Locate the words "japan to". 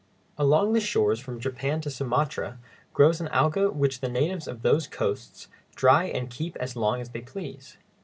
1.39-1.91